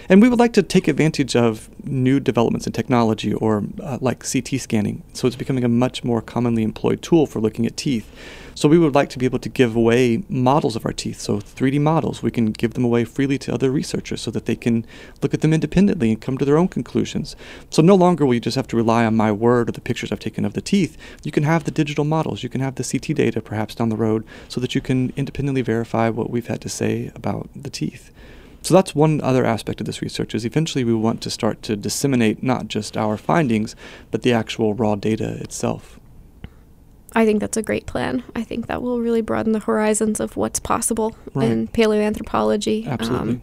And 0.07 0.21
we 0.21 0.29
would 0.29 0.39
like 0.39 0.53
to 0.53 0.63
take 0.63 0.87
advantage 0.87 1.35
of 1.35 1.69
new 1.83 2.19
developments 2.19 2.67
in 2.67 2.73
technology 2.73 3.33
or 3.33 3.63
uh, 3.81 3.97
like 4.01 4.19
CT 4.19 4.59
scanning. 4.59 5.01
So 5.13 5.25
it's 5.25 5.35
becoming 5.35 5.63
a 5.63 5.67
much 5.67 6.03
more 6.03 6.21
commonly 6.21 6.61
employed 6.61 7.01
tool 7.01 7.25
for 7.25 7.39
looking 7.39 7.65
at 7.65 7.75
teeth. 7.75 8.11
So 8.53 8.69
we 8.69 8.77
would 8.77 8.95
like 8.95 9.09
to 9.09 9.19
be 9.19 9.25
able 9.25 9.39
to 9.39 9.49
give 9.49 9.75
away 9.75 10.23
models 10.29 10.75
of 10.75 10.85
our 10.85 10.93
teeth. 10.93 11.19
So 11.19 11.39
3D 11.39 11.81
models, 11.81 12.21
we 12.21 12.31
can 12.31 12.51
give 12.51 12.73
them 12.73 12.85
away 12.85 13.03
freely 13.03 13.37
to 13.39 13.53
other 13.53 13.71
researchers 13.71 14.21
so 14.21 14.31
that 14.31 14.45
they 14.45 14.55
can 14.55 14.85
look 15.21 15.33
at 15.33 15.41
them 15.41 15.53
independently 15.53 16.11
and 16.11 16.21
come 16.21 16.37
to 16.37 16.45
their 16.45 16.57
own 16.57 16.69
conclusions. 16.69 17.35
So 17.69 17.81
no 17.81 17.95
longer 17.95 18.25
will 18.25 18.35
you 18.35 18.39
just 18.39 18.55
have 18.55 18.67
to 18.67 18.77
rely 18.77 19.05
on 19.05 19.17
my 19.17 19.31
word 19.31 19.69
or 19.69 19.71
the 19.71 19.81
pictures 19.81 20.11
I've 20.11 20.19
taken 20.19 20.45
of 20.45 20.53
the 20.53 20.61
teeth. 20.61 20.97
You 21.23 21.31
can 21.31 21.43
have 21.43 21.65
the 21.65 21.71
digital 21.71 22.05
models. 22.05 22.43
You 22.43 22.49
can 22.49 22.61
have 22.61 22.75
the 22.75 22.83
CT 22.83 23.17
data 23.17 23.41
perhaps 23.41 23.75
down 23.75 23.89
the 23.89 23.97
road 23.97 24.23
so 24.47 24.61
that 24.61 24.75
you 24.75 24.81
can 24.81 25.11
independently 25.17 25.63
verify 25.63 26.09
what 26.09 26.29
we've 26.29 26.47
had 26.47 26.61
to 26.61 26.69
say 26.69 27.11
about 27.15 27.49
the 27.55 27.69
teeth. 27.69 28.11
So 28.65 28.73
that's 28.73 28.95
one 28.95 29.21
other 29.21 29.45
aspect 29.45 29.79
of 29.79 29.85
this 29.85 30.01
research 30.01 30.33
is 30.33 30.43
eventually 30.43 30.83
we 30.83 30.95
want 30.95 31.21
to 31.21 31.29
start 31.29 31.61
to 31.61 31.75
disseminate 31.75 32.41
not 32.41 32.67
just 32.67 32.97
our 32.97 33.15
findings, 33.15 33.75
but 34.09 34.23
the 34.23 34.33
actual 34.33 34.73
raw 34.73 34.95
data 34.95 35.35
itself. 35.39 35.99
I 37.13 37.27
think 37.27 37.41
that's 37.41 37.57
a 37.57 37.61
great 37.61 37.85
plan. 37.85 38.23
I 38.35 38.41
think 38.41 38.65
that 38.65 38.81
will 38.81 39.01
really 39.01 39.21
broaden 39.21 39.51
the 39.51 39.59
horizons 39.59 40.19
of 40.19 40.35
what's 40.35 40.59
possible 40.59 41.15
right. 41.35 41.47
in 41.47 41.67
paleoanthropology. 41.67 42.87
Absolutely. 42.87 43.33
Um, 43.33 43.41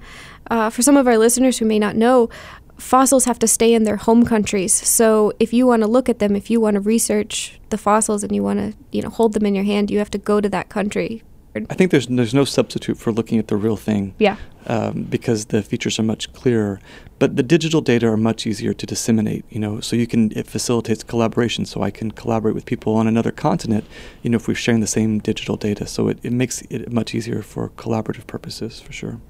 uh, 0.50 0.70
for 0.70 0.82
some 0.82 0.96
of 0.96 1.06
our 1.06 1.16
listeners 1.16 1.58
who 1.58 1.66
may 1.66 1.78
not 1.78 1.94
know, 1.94 2.28
fossils 2.76 3.24
have 3.26 3.38
to 3.38 3.46
stay 3.46 3.74
in 3.74 3.84
their 3.84 3.98
home 3.98 4.24
countries. 4.24 4.74
So 4.74 5.32
if 5.38 5.52
you 5.52 5.68
want 5.68 5.82
to 5.82 5.88
look 5.88 6.08
at 6.08 6.18
them, 6.18 6.34
if 6.34 6.50
you 6.50 6.60
want 6.60 6.74
to 6.74 6.80
research 6.80 7.60
the 7.70 7.78
fossils 7.78 8.24
and 8.24 8.34
you 8.34 8.42
want 8.42 8.58
to, 8.58 8.76
you 8.90 9.02
know, 9.02 9.08
hold 9.08 9.34
them 9.34 9.46
in 9.46 9.54
your 9.54 9.62
hand, 9.62 9.88
you 9.88 9.98
have 9.98 10.10
to 10.10 10.18
go 10.18 10.40
to 10.40 10.48
that 10.48 10.68
country 10.68 11.22
I 11.54 11.74
think 11.74 11.90
there's 11.90 12.06
there's 12.06 12.32
no 12.32 12.44
substitute 12.44 12.96
for 12.96 13.12
looking 13.12 13.38
at 13.38 13.48
the 13.48 13.56
real 13.56 13.76
thing. 13.76 14.14
Yeah. 14.18 14.36
Um, 14.66 15.02
because 15.02 15.46
the 15.46 15.62
features 15.62 15.98
are 15.98 16.04
much 16.04 16.32
clearer, 16.32 16.80
but 17.18 17.36
the 17.36 17.42
digital 17.42 17.80
data 17.80 18.06
are 18.06 18.16
much 18.16 18.46
easier 18.46 18.72
to 18.72 18.86
disseminate. 18.86 19.44
You 19.50 19.58
know, 19.58 19.80
so 19.80 19.96
you 19.96 20.06
can 20.06 20.32
it 20.36 20.46
facilitates 20.46 21.02
collaboration. 21.02 21.66
So 21.66 21.82
I 21.82 21.90
can 21.90 22.10
collaborate 22.10 22.54
with 22.54 22.64
people 22.64 22.94
on 22.94 23.06
another 23.06 23.32
continent. 23.32 23.84
You 24.22 24.30
know, 24.30 24.36
if 24.36 24.48
we're 24.48 24.54
sharing 24.54 24.80
the 24.80 24.86
same 24.86 25.18
digital 25.18 25.56
data, 25.56 25.86
so 25.86 26.08
it, 26.08 26.18
it 26.22 26.32
makes 26.32 26.62
it 26.70 26.90
much 26.90 27.14
easier 27.14 27.42
for 27.42 27.68
collaborative 27.70 28.26
purposes 28.26 28.80
for 28.80 28.92
sure. 28.92 29.20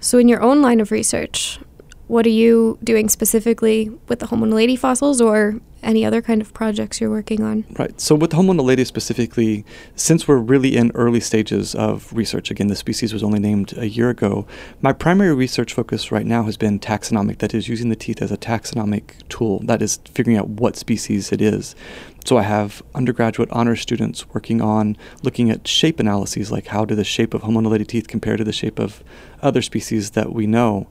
So 0.00 0.18
in 0.18 0.28
your 0.28 0.42
own 0.42 0.62
line 0.62 0.80
of 0.80 0.90
research, 0.90 1.60
what 2.08 2.26
are 2.26 2.30
you 2.30 2.78
doing 2.82 3.08
specifically 3.08 3.90
with 4.08 4.18
the 4.20 4.26
naledi 4.26 4.78
fossils 4.78 5.20
or 5.20 5.60
any 5.82 6.04
other 6.04 6.20
kind 6.20 6.40
of 6.40 6.52
projects 6.54 7.00
you're 7.00 7.10
working 7.10 7.42
on? 7.42 7.64
Right. 7.78 8.00
So 8.00 8.14
with 8.14 8.32
Homo 8.32 8.54
naledi 8.54 8.86
specifically, 8.86 9.64
since 9.94 10.26
we're 10.26 10.38
really 10.38 10.76
in 10.76 10.90
early 10.94 11.20
stages 11.20 11.74
of 11.74 12.12
research, 12.12 12.50
again, 12.50 12.68
the 12.68 12.76
species 12.76 13.12
was 13.12 13.22
only 13.22 13.38
named 13.38 13.76
a 13.76 13.88
year 13.88 14.10
ago, 14.10 14.46
my 14.80 14.92
primary 14.92 15.34
research 15.34 15.74
focus 15.74 16.10
right 16.10 16.26
now 16.26 16.42
has 16.44 16.56
been 16.56 16.80
taxonomic, 16.80 17.38
that 17.38 17.54
is, 17.54 17.68
using 17.68 17.90
the 17.90 17.96
teeth 17.96 18.22
as 18.22 18.32
a 18.32 18.36
taxonomic 18.36 19.26
tool, 19.28 19.60
that 19.60 19.82
is, 19.82 19.98
figuring 20.12 20.38
out 20.38 20.48
what 20.48 20.76
species 20.76 21.30
it 21.30 21.42
is. 21.42 21.76
So 22.24 22.38
I 22.38 22.42
have 22.42 22.82
undergraduate 22.94 23.50
honor 23.52 23.76
students 23.76 24.28
working 24.30 24.60
on 24.60 24.96
looking 25.22 25.50
at 25.50 25.68
shape 25.68 26.00
analyses, 26.00 26.50
like 26.50 26.66
how 26.68 26.84
do 26.84 26.94
the 26.94 27.04
shape 27.04 27.34
of 27.34 27.42
Homo 27.42 27.60
naledi 27.60 27.86
teeth 27.86 28.08
compare 28.08 28.36
to 28.36 28.44
the 28.44 28.52
shape 28.52 28.78
of 28.78 29.04
other 29.42 29.62
species 29.62 30.10
that 30.10 30.32
we 30.32 30.46
know 30.46 30.88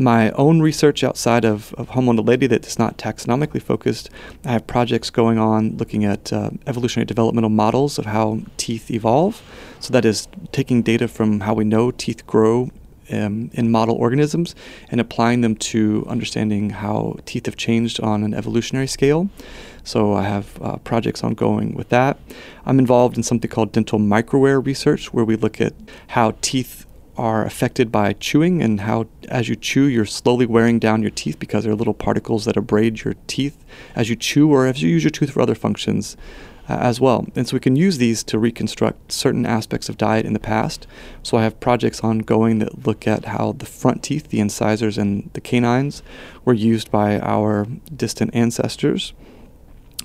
my 0.00 0.30
own 0.32 0.60
research 0.60 1.04
outside 1.04 1.44
of, 1.44 1.74
of 1.74 1.90
that 2.46 2.66
is 2.66 2.78
not 2.78 2.96
taxonomically 2.96 3.62
focused. 3.62 4.10
I 4.44 4.52
have 4.52 4.66
projects 4.66 5.10
going 5.10 5.38
on 5.38 5.76
looking 5.76 6.04
at 6.04 6.32
uh, 6.32 6.50
evolutionary 6.66 7.06
developmental 7.06 7.50
models 7.50 7.98
of 7.98 8.06
how 8.06 8.40
teeth 8.56 8.90
evolve. 8.90 9.42
So 9.78 9.92
that 9.92 10.04
is 10.04 10.28
taking 10.52 10.82
data 10.82 11.06
from 11.06 11.40
how 11.40 11.54
we 11.54 11.64
know 11.64 11.90
teeth 11.90 12.26
grow 12.26 12.70
um, 13.12 13.50
in 13.52 13.70
model 13.70 13.96
organisms 13.96 14.54
and 14.90 15.00
applying 15.00 15.40
them 15.40 15.56
to 15.56 16.06
understanding 16.08 16.70
how 16.70 17.16
teeth 17.24 17.46
have 17.46 17.56
changed 17.56 18.00
on 18.00 18.22
an 18.22 18.34
evolutionary 18.34 18.86
scale. 18.86 19.28
So 19.84 20.14
I 20.14 20.24
have 20.24 20.60
uh, 20.62 20.76
projects 20.78 21.24
ongoing 21.24 21.74
with 21.74 21.88
that. 21.88 22.18
I'm 22.66 22.78
involved 22.78 23.16
in 23.16 23.22
something 23.22 23.50
called 23.50 23.72
dental 23.72 23.98
microwear 23.98 24.64
research, 24.64 25.12
where 25.12 25.24
we 25.24 25.36
look 25.36 25.60
at 25.60 25.72
how 26.08 26.34
teeth 26.40 26.86
are 27.20 27.44
affected 27.44 27.92
by 27.92 28.14
chewing 28.14 28.62
and 28.62 28.80
how 28.80 29.06
as 29.28 29.46
you 29.46 29.54
chew 29.54 29.84
you're 29.84 30.06
slowly 30.06 30.46
wearing 30.46 30.78
down 30.78 31.02
your 31.02 31.10
teeth 31.10 31.38
because 31.38 31.64
there 31.64 31.72
are 31.72 31.76
little 31.76 31.92
particles 31.92 32.46
that 32.46 32.56
abrade 32.56 33.04
your 33.04 33.14
teeth 33.26 33.62
as 33.94 34.08
you 34.08 34.16
chew 34.16 34.50
or 34.50 34.66
as 34.66 34.82
you 34.82 34.88
use 34.88 35.04
your 35.04 35.10
tooth 35.10 35.30
for 35.30 35.42
other 35.42 35.54
functions 35.54 36.16
uh, 36.66 36.78
as 36.80 36.98
well. 36.98 37.26
And 37.36 37.46
so 37.46 37.54
we 37.54 37.60
can 37.60 37.76
use 37.76 37.98
these 37.98 38.24
to 38.24 38.38
reconstruct 38.38 39.12
certain 39.12 39.44
aspects 39.44 39.90
of 39.90 39.98
diet 39.98 40.24
in 40.24 40.32
the 40.32 40.38
past. 40.38 40.86
So 41.22 41.36
I 41.36 41.42
have 41.42 41.60
projects 41.60 42.00
ongoing 42.00 42.58
that 42.60 42.86
look 42.86 43.06
at 43.06 43.26
how 43.26 43.52
the 43.52 43.66
front 43.66 44.02
teeth, 44.02 44.28
the 44.28 44.40
incisors 44.40 44.96
and 44.96 45.28
the 45.34 45.42
canines 45.42 46.02
were 46.46 46.54
used 46.54 46.90
by 46.90 47.20
our 47.20 47.66
distant 47.94 48.34
ancestors. 48.34 49.12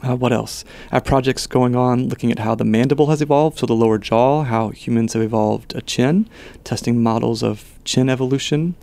Uh, 0.03 0.15
what 0.15 0.33
else? 0.33 0.65
I 0.91 0.95
have 0.95 1.05
projects 1.05 1.47
going 1.47 1.75
on 1.75 2.09
looking 2.09 2.31
at 2.31 2.39
how 2.39 2.53
the 2.55 2.65
mandible 2.65 3.07
has 3.07 3.21
evolved, 3.21 3.59
so 3.59 3.65
the 3.65 3.73
lower 3.73 3.97
jaw, 3.97 4.43
how 4.43 4.69
humans 4.69 5.13
have 5.13 5.21
evolved 5.21 5.73
a 5.75 5.81
chin, 5.81 6.29
testing 6.63 7.01
models 7.01 7.41
of 7.41 7.79
chin 7.85 8.09
evolution. 8.09 8.75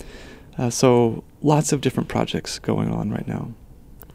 Uh, 0.58 0.70
so 0.70 1.22
lots 1.42 1.72
of 1.72 1.80
different 1.80 2.08
projects 2.08 2.58
going 2.58 2.90
on 2.90 3.10
right 3.10 3.28
now. 3.28 3.52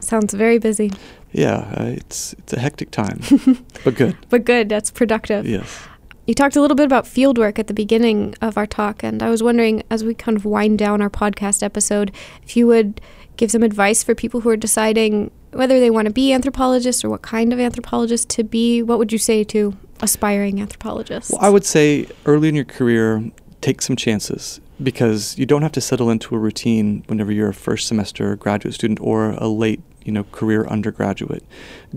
Sounds 0.00 0.34
very 0.34 0.58
busy. 0.58 0.92
Yeah, 1.32 1.74
uh, 1.76 1.84
it's 1.84 2.32
it's 2.34 2.52
a 2.52 2.60
hectic 2.60 2.90
time, 2.90 3.20
but 3.84 3.94
good. 3.94 4.16
But 4.28 4.44
good. 4.44 4.68
That's 4.68 4.90
productive. 4.90 5.46
Yes. 5.46 5.86
You 6.26 6.34
talked 6.34 6.56
a 6.56 6.60
little 6.60 6.74
bit 6.74 6.84
about 6.84 7.04
fieldwork 7.04 7.58
at 7.58 7.68
the 7.68 7.74
beginning 7.74 8.34
of 8.42 8.58
our 8.58 8.66
talk, 8.66 9.02
and 9.02 9.22
I 9.22 9.30
was 9.30 9.42
wondering, 9.42 9.82
as 9.90 10.04
we 10.04 10.14
kind 10.14 10.36
of 10.36 10.44
wind 10.44 10.78
down 10.78 11.00
our 11.00 11.10
podcast 11.10 11.62
episode, 11.62 12.12
if 12.42 12.56
you 12.56 12.66
would 12.66 13.00
give 13.36 13.50
some 13.50 13.62
advice 13.62 14.02
for 14.02 14.14
people 14.14 14.40
who 14.40 14.50
are 14.50 14.56
deciding 14.56 15.30
whether 15.58 15.80
they 15.80 15.90
want 15.90 16.06
to 16.06 16.12
be 16.12 16.32
anthropologists 16.32 17.04
or 17.04 17.10
what 17.10 17.22
kind 17.22 17.52
of 17.52 17.58
anthropologist 17.58 18.28
to 18.28 18.44
be, 18.44 18.80
what 18.80 18.96
would 18.96 19.10
you 19.10 19.18
say 19.18 19.42
to 19.42 19.76
aspiring 20.00 20.60
anthropologists? 20.60 21.32
Well, 21.32 21.40
I 21.40 21.48
would 21.48 21.64
say 21.64 22.06
early 22.26 22.48
in 22.48 22.54
your 22.54 22.64
career, 22.64 23.28
take 23.60 23.82
some 23.82 23.96
chances 23.96 24.60
because 24.82 25.36
you 25.38 25.46
don't 25.46 25.62
have 25.62 25.72
to 25.72 25.80
settle 25.80 26.10
into 26.10 26.34
a 26.34 26.38
routine 26.38 27.04
whenever 27.06 27.32
you're 27.32 27.48
a 27.48 27.54
first 27.54 27.88
semester 27.88 28.36
graduate 28.36 28.74
student 28.74 29.00
or 29.00 29.30
a 29.32 29.48
late 29.48 29.80
you 30.08 30.12
know, 30.12 30.24
career 30.24 30.66
undergraduate. 30.68 31.44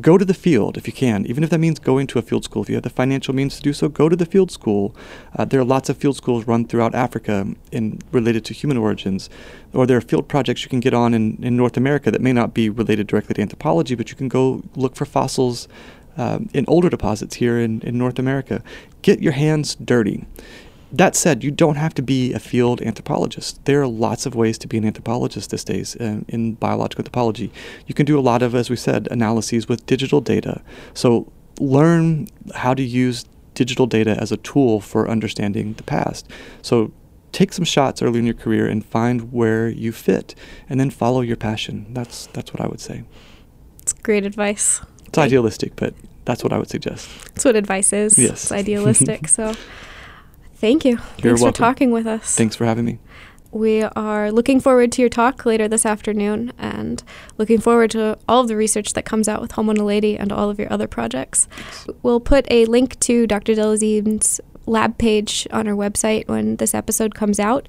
Go 0.02 0.18
to 0.18 0.26
the 0.26 0.34
field 0.34 0.76
if 0.76 0.86
you 0.86 0.92
can, 0.92 1.26
even 1.28 1.46
if 1.46 1.50
that 1.50 1.60
means 1.60 1.80
going 1.80 2.08
to 2.08 2.20
a 2.20 2.22
field 2.22 2.44
school. 2.44 2.62
If 2.62 2.68
you 2.68 2.76
have 2.76 2.84
the 2.84 2.90
financial 2.90 3.34
means 3.34 3.56
to 3.56 3.62
do 3.62 3.72
so, 3.72 3.88
go 3.88 4.10
to 4.10 4.18
the 4.18 4.26
field 4.26 4.52
school. 4.52 4.94
Uh, 5.34 5.46
there 5.46 5.62
are 5.62 5.64
lots 5.64 5.88
of 5.88 5.96
field 5.96 6.18
schools 6.18 6.46
run 6.46 6.66
throughout 6.68 6.94
Africa 6.94 7.48
in 7.72 8.00
related 8.12 8.44
to 8.46 8.54
human 8.54 8.76
origins, 8.76 9.30
or 9.72 9.88
there 9.88 9.96
are 9.96 10.02
field 10.02 10.28
projects 10.28 10.62
you 10.64 10.70
can 10.70 10.82
get 10.82 10.94
on 10.94 11.14
in, 11.14 11.42
in 11.42 11.56
North 11.56 11.78
America 11.78 12.12
that 12.12 12.20
may 12.20 12.34
not 12.34 12.54
be 12.54 12.70
related 12.70 13.08
directly 13.08 13.36
to 13.36 13.42
anthropology, 13.42 13.96
but 13.96 14.10
you 14.10 14.18
can 14.18 14.28
go 14.28 14.62
look 14.76 14.98
for 14.98 15.06
fossils 15.06 15.70
um, 16.18 16.50
in 16.54 16.66
older 16.68 16.90
deposits 16.90 17.36
here 17.36 17.60
in, 17.60 17.80
in 17.80 17.98
North 17.98 18.20
America. 18.20 18.62
Get 19.04 19.22
your 19.22 19.32
hands 19.32 19.76
dirty. 19.76 20.26
That 20.92 21.16
said, 21.16 21.44
you 21.44 21.52
don't 21.52 21.76
have 21.76 21.94
to 21.96 22.02
be 22.02 22.34
a 22.34 22.40
field 22.40 22.82
anthropologist. 22.82 23.64
There 23.66 23.82
are 23.82 23.88
lots 23.88 24.26
of 24.26 24.36
ways 24.36 24.58
to 24.60 24.68
be 24.68 24.78
an 24.78 24.86
anthropologist 24.86 25.52
these 25.52 25.64
days 25.64 25.96
uh, 25.96 26.22
in 26.28 26.56
biological 26.56 27.02
anthropology. 27.02 27.52
You 27.88 27.96
can 27.96 28.06
do 28.06 28.20
a 28.20 28.22
lot 28.22 28.42
of, 28.42 28.54
as 28.56 28.70
we 28.70 28.76
said, 28.76 29.08
analyses 29.10 29.70
with 29.70 29.86
digital 29.86 30.20
data. 30.20 30.62
So 30.94 31.32
learn 31.60 32.28
how 32.56 32.74
to 32.74 32.84
use 32.84 33.26
digital 33.54 33.86
data 33.86 34.18
as 34.20 34.32
a 34.32 34.38
tool 34.38 34.82
for 34.82 35.10
understanding 35.10 35.74
the 35.74 35.84
past. 35.84 36.28
So 36.62 36.92
take 37.32 37.54
some 37.54 37.66
shots 37.66 38.02
early 38.02 38.20
in 38.20 38.26
your 38.26 38.36
career 38.36 38.68
and 38.68 38.84
find 38.84 39.32
where 39.32 39.70
you 39.70 39.92
fit, 39.92 40.36
and 40.70 40.80
then 40.80 40.90
follow 40.90 41.22
your 41.22 41.38
passion. 41.38 41.86
That's 41.94 42.28
that's 42.28 42.54
what 42.54 42.62
I 42.62 42.68
would 42.68 42.82
say. 42.82 43.04
It's 43.82 43.94
great 43.94 44.26
advice. 44.26 44.82
It's 45.06 45.18
idealistic, 45.18 45.76
but 45.76 45.94
that's 46.26 46.44
what 46.44 46.54
I 46.54 46.58
would 46.58 46.70
suggest. 46.70 47.10
That's 47.26 47.46
what 47.46 47.56
advice 47.56 47.94
is. 47.94 48.18
Yes. 48.18 48.44
It's 48.44 48.52
idealistic. 48.52 49.28
so 49.38 49.54
Thank 50.62 50.86
you. 50.86 50.91
You're 50.91 51.32
Thanks 51.32 51.41
welcome. 51.41 51.53
for 51.53 51.58
talking 51.58 51.91
with 51.91 52.06
us. 52.06 52.36
Thanks 52.36 52.56
for 52.56 52.65
having 52.65 52.86
me. 52.86 53.00
We 53.51 53.82
are 53.82 54.32
looking 54.32 54.60
forward 54.60 54.91
to 54.91 55.01
your 55.01 55.10
talk 55.10 55.44
later 55.44 55.68
this 55.68 55.88
afternoon 55.88 56.53
and 56.60 57.03
looking 57.39 57.60
forward 57.60 57.89
to 57.91 58.20
all 58.30 58.41
of 58.41 58.48
the 58.48 58.56
research 58.56 58.94
that 58.94 59.03
comes 59.03 59.27
out 59.27 59.41
with 59.41 59.53
Homo 59.53 59.74
naledi 59.74 60.15
and 60.20 60.32
all 60.32 60.51
of 60.51 60.60
your 60.60 60.72
other 60.72 60.88
projects. 60.88 61.48
We'll 62.03 62.20
put 62.20 62.46
a 62.51 62.65
link 62.65 63.00
to 63.00 63.25
Dr. 63.25 63.53
Delezene's 63.56 64.39
lab 64.68 65.00
page 65.00 65.48
on 65.51 65.68
our 65.68 65.74
website 65.74 66.27
when 66.27 66.58
this 66.58 66.75
episode 66.75 67.15
comes 67.15 67.39
out. 67.39 67.68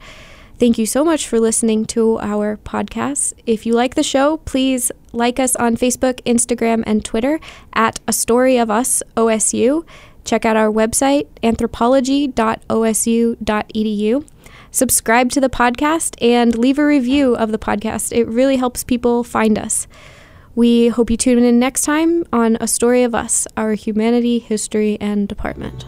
Thank 0.58 0.76
you 0.76 0.84
so 0.84 1.02
much 1.02 1.26
for 1.26 1.40
listening 1.40 1.86
to 1.86 2.18
our 2.20 2.58
podcast. 2.58 3.32
If 3.46 3.64
you 3.64 3.72
like 3.72 3.94
the 3.94 4.02
show, 4.02 4.36
please 4.36 4.92
like 5.12 5.40
us 5.40 5.56
on 5.56 5.76
Facebook, 5.76 6.20
Instagram, 6.24 6.84
and 6.86 7.04
Twitter 7.04 7.40
at 7.72 8.00
A 8.06 8.12
Story 8.12 8.58
of 8.58 8.70
Us 8.70 9.02
OSU. 9.16 9.84
Check 10.24 10.44
out 10.44 10.56
our 10.56 10.70
website, 10.70 11.26
anthropology.osu.edu. 11.42 14.28
Subscribe 14.70 15.30
to 15.30 15.40
the 15.40 15.50
podcast 15.50 16.22
and 16.22 16.56
leave 16.56 16.78
a 16.78 16.86
review 16.86 17.34
of 17.36 17.52
the 17.52 17.58
podcast. 17.58 18.12
It 18.12 18.26
really 18.26 18.56
helps 18.56 18.84
people 18.84 19.24
find 19.24 19.58
us. 19.58 19.86
We 20.54 20.88
hope 20.88 21.10
you 21.10 21.16
tune 21.16 21.42
in 21.42 21.58
next 21.58 21.82
time 21.82 22.24
on 22.32 22.56
A 22.60 22.68
Story 22.68 23.02
of 23.02 23.14
Us, 23.14 23.46
our 23.56 23.72
humanity, 23.74 24.38
history, 24.38 24.96
and 25.00 25.28
department. 25.28 25.86